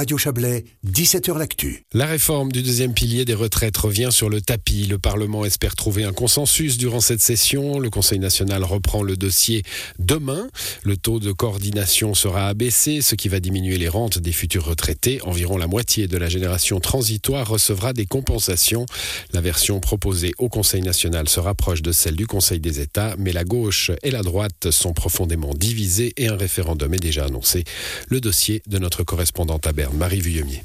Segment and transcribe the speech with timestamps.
[0.00, 1.84] Radio Chablais, 17h L'Actu.
[1.92, 4.86] La réforme du deuxième pilier des retraites revient sur le tapis.
[4.86, 7.78] Le Parlement espère trouver un consensus durant cette session.
[7.78, 9.62] Le Conseil national reprend le dossier
[9.98, 10.48] demain.
[10.84, 15.20] Le taux de coordination sera abaissé, ce qui va diminuer les rentes des futurs retraités.
[15.24, 18.86] Environ la moitié de la génération transitoire recevra des compensations.
[19.34, 23.32] La version proposée au Conseil national se rapproche de celle du Conseil des États, mais
[23.32, 27.64] la gauche et la droite sont profondément divisées et un référendum est déjà annoncé.
[28.08, 30.62] Le dossier de notre correspondante à Marie Vuillemier.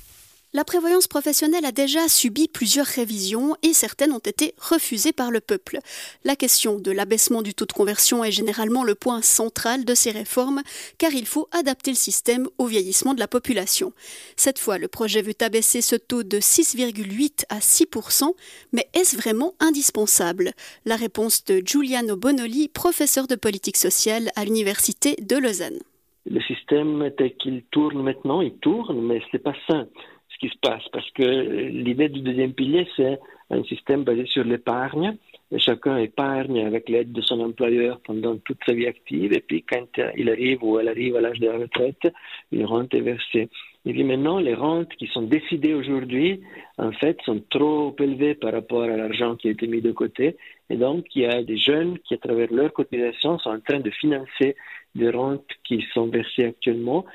[0.54, 5.42] La prévoyance professionnelle a déjà subi plusieurs révisions et certaines ont été refusées par le
[5.42, 5.80] peuple.
[6.24, 10.12] La question de l'abaissement du taux de conversion est généralement le point central de ces
[10.12, 10.62] réformes
[10.98, 13.92] car il faut adapter le système au vieillissement de la population.
[14.38, 17.88] Cette fois, le projet veut abaisser ce taux de 6,8 à 6
[18.72, 20.54] mais est-ce vraiment indispensable?
[20.86, 25.80] La réponse de Giuliano Bonoli, professeur de politique sociale à l'université de Lausanne.
[26.26, 29.88] Le système tel qu'il tourne maintenant, il tourne, mais c'est pas sain
[30.30, 33.20] ce qui se passe parce que l'idée du deuxième pilier, c'est
[33.50, 35.18] un système basé sur l'épargne.
[35.58, 39.88] Chacun épargne avec l'aide de son employeur pendant toute sa vie active et puis quand
[40.18, 42.12] il arrive ou elle arrive à l'âge de la retraite,
[42.52, 43.50] une rente est versée.
[43.86, 46.42] Et puis maintenant, les rentes qui sont décidées aujourd'hui,
[46.80, 50.38] en fait, sont trop élevées par rapport à l'argent qui a été mis de côté.
[50.72, 53.80] Et donc, il y a des jeunes qui, à travers leur cotisation, sont en train
[53.80, 54.56] de financer
[54.96, 57.06] des rentes qui sont versées actuellement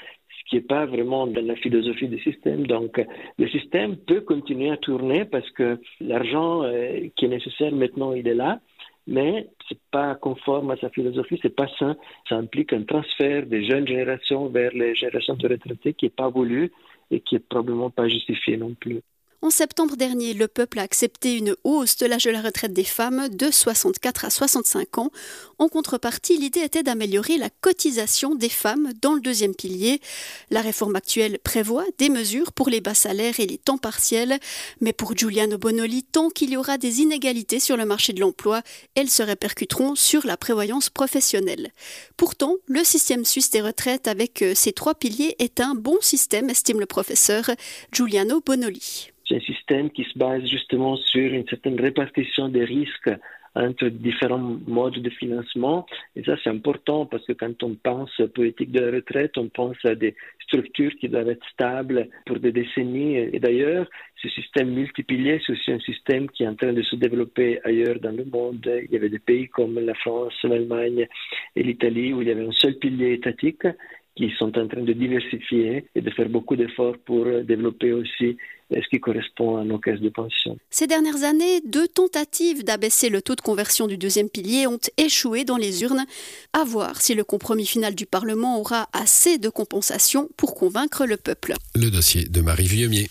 [0.50, 2.66] qui n'est pas vraiment dans la philosophie du système.
[2.66, 3.00] Donc,
[3.38, 8.26] le système peut continuer à tourner parce que l'argent euh, qui est nécessaire maintenant, il
[8.26, 8.60] est là,
[9.06, 11.96] mais c'est pas conforme à sa philosophie, c'est pas sain.
[12.28, 16.28] Ça implique un transfert des jeunes générations vers les générations de retraités qui n'est pas
[16.28, 16.72] voulu
[17.12, 19.00] et qui est probablement pas justifié non plus.
[19.42, 22.84] En septembre dernier, le peuple a accepté une hausse de l'âge de la retraite des
[22.84, 25.10] femmes de 64 à 65 ans.
[25.58, 30.02] En contrepartie, l'idée était d'améliorer la cotisation des femmes dans le deuxième pilier.
[30.50, 34.38] La réforme actuelle prévoit des mesures pour les bas salaires et les temps partiels,
[34.82, 38.60] mais pour Giuliano Bonoli, tant qu'il y aura des inégalités sur le marché de l'emploi,
[38.94, 41.72] elles se répercuteront sur la prévoyance professionnelle.
[42.18, 46.50] Pourtant, le système suisse des retraites avec euh, ses trois piliers est un bon système,
[46.50, 47.50] estime le professeur
[47.90, 49.12] Giuliano Bonoli.
[49.30, 53.10] C'est un système qui se base justement sur une certaine répartition des risques
[53.54, 55.86] entre différents modes de financement.
[56.16, 59.76] Et ça, c'est important parce que quand on pense politique de la retraite, on pense
[59.84, 63.16] à des structures qui doivent être stables pour des décennies.
[63.16, 63.86] Et d'ailleurs,
[64.20, 68.00] ce système multipilier, c'est aussi un système qui est en train de se développer ailleurs
[68.00, 68.68] dans le monde.
[68.84, 71.06] Il y avait des pays comme la France, l'Allemagne
[71.54, 73.62] et l'Italie où il y avait un seul pilier étatique
[74.16, 78.36] qui sont en train de diversifier et de faire beaucoup d'efforts pour développer aussi
[78.70, 80.56] ce qui correspond à nos caisses de pension.
[80.70, 85.44] Ces dernières années, deux tentatives d'abaisser le taux de conversion du deuxième pilier ont échoué
[85.44, 86.04] dans les urnes.
[86.52, 91.16] À voir si le compromis final du Parlement aura assez de compensation pour convaincre le
[91.16, 91.54] peuple.
[91.74, 93.08] Le dossier de Marie Vieumier.